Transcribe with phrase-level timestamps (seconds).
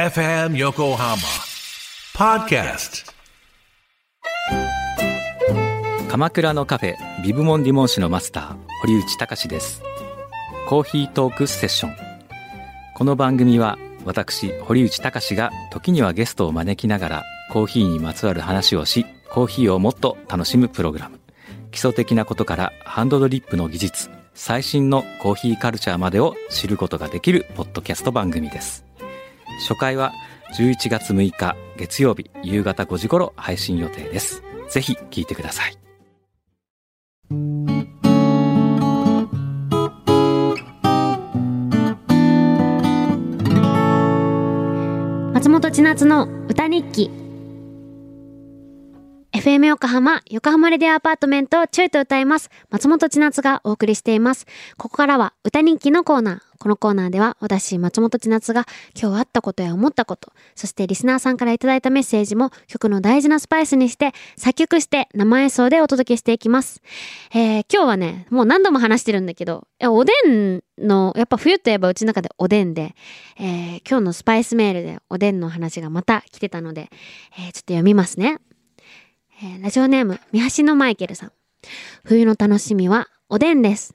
[0.00, 1.18] FM Yokohama
[2.16, 3.12] Podcast.
[6.08, 9.82] 鎌倉のカフェビブモンディモン市のマスター堀内隆です。
[10.66, 11.96] コーヒートークセッション。
[12.94, 13.76] この番組は
[14.06, 21.20] 私堀内隆が時にはゲストを招きながらコーヒーにまつわる話をしコーヒーをもっと楽しむプログラム。
[21.72, 28.89] 基礎的なことからハンドドリップの技術最新のコーヒーカルチャーまでを知ることができるポッドキャスト番組です。
[29.60, 30.12] 初回は
[30.56, 34.42] 11月6日月曜日夕方5時頃配信予定です。
[34.68, 35.76] ぜひ聞いてください。
[45.34, 47.19] 松本千夏の歌日記。
[49.40, 52.50] FM 横浜、横浜レディアアパートメントをちょいと歌います。
[52.68, 54.44] 松本千夏がお送りしています。
[54.76, 56.40] ここからは歌日記のコーナー。
[56.58, 66.82] このコーナーでは私、松本千夏が今日あったことや思ったこと、そしてリスナーさんからいただいたメッセージも曲の大事なスパイスにして作曲して生演奏でお届けしていきます。
[67.32, 72.94] えー、今日はね、もう何度も話してるんだけど、おでんの、やっぱ冬といえばうちの中でおでんで、
[73.38, 76.90] えー、今日のスパイスメールでおでんの話がまた来てたので、
[77.38, 78.38] えー、ちょっと読みますね。
[79.42, 81.32] えー、ラジオネーム、三橋のマイケルさん。
[82.04, 83.94] 冬の楽しみはおでんです。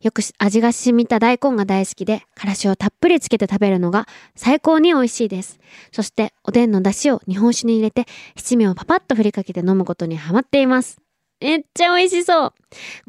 [0.00, 5.60] よく味が染みた大根が大好きで、からしをたっぷりつけて食べるのが最高に美味しいです。
[5.92, 11.02] そしておでんの出汁を日本酒に入れて七味をパパッと振りかけて飲むことにハマっています。
[11.42, 12.54] めっちゃ美味しそう。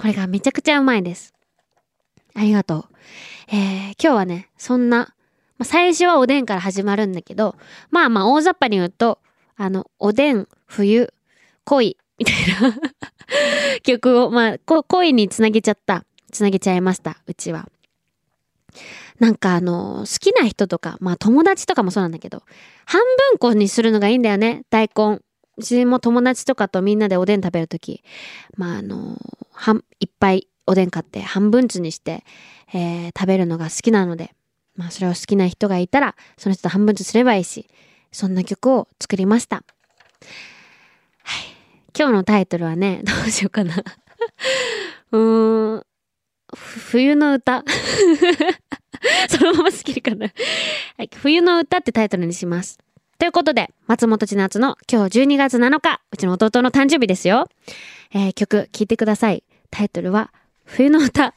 [0.01, 1.33] これがめちゃくちゃうまいです。
[2.35, 2.85] ありがとう。
[3.47, 5.15] えー、今日はね、そんな、
[5.57, 7.55] まあ、最初はおでんから始まるんだけど、
[7.89, 9.19] まあまあ大雑把に言うと、
[9.55, 11.13] あの、おでん、冬、
[11.65, 12.77] 恋 みたいな
[13.81, 16.05] 曲を、まあ、恋につなげちゃった。
[16.31, 17.69] つなげちゃいました、うちは。
[19.19, 22.43] なんかあの、好きな人とか、まあ友達とかもそうなんだけど、
[22.85, 25.19] 半分こにするのがいいんだよね、大根。
[25.55, 28.03] うちも友達とかとみんなでおでん食べるとき、
[28.57, 29.17] まああの、
[29.51, 32.23] 半、いっぱいおでん買って半分ずにして、
[32.73, 34.33] えー、食べるのが好きなので、
[34.75, 37.69] まあそれを好きな人がいたら、その人と半分ずすればいいし、
[38.11, 39.63] そんな曲を作りました。
[41.97, 43.75] 今日のタイトルはね、 どうしようかな
[45.11, 45.83] うーん、
[46.55, 47.63] 冬の歌
[49.29, 50.27] そのまま好きかな
[50.97, 52.79] はい、冬の歌ってタイトルにします。
[53.19, 57.47] ということで、松本千夏の今日12月7日、うちの弟の誕生日ですよ。
[58.13, 59.43] えー、曲聴いてください。
[59.69, 60.33] タイトルは、
[60.65, 61.33] 冬の歌。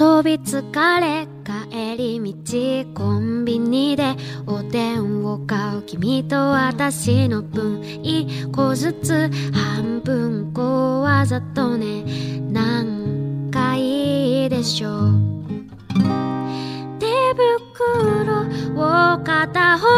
[0.00, 4.14] 遊び疲れ帰り道コンビニで
[4.46, 7.82] おでんを買う君と私の分。
[8.04, 12.04] 一個ずつ半分こわざとね。
[12.48, 15.20] 何回でしょう。
[17.00, 18.42] 手袋
[18.76, 19.88] を片方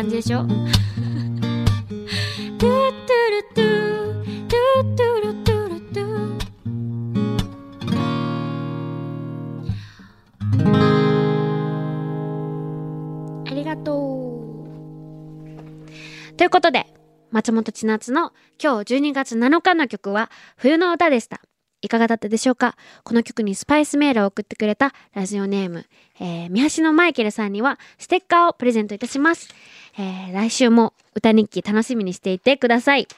[0.00, 0.38] 感じでしょ？
[0.38, 0.56] トゥ
[2.58, 2.68] トゥ
[3.30, 6.40] ルトゥトゥトゥルトゥルトゥ。
[13.46, 13.92] ありがと
[16.32, 16.36] う。
[16.38, 16.86] ということで
[17.30, 21.42] 松本千夏の今日12月7日の曲は冬の歌でした。
[21.82, 22.76] いかがだったでしょうか？
[23.04, 25.86] この曲にスパイスメールを送ってくれたラジオネーム、
[26.20, 29.48] えー、三橋のマイケルさんにはステッカーをプレゼントいたします。
[29.98, 33.08] えー、来週も歌日記楽しみにしていてください。